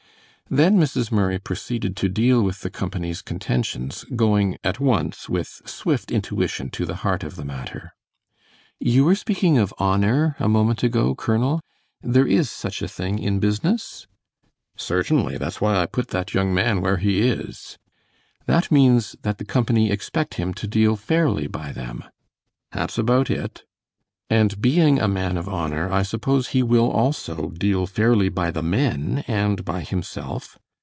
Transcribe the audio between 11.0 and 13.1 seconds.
Colonel. There is such a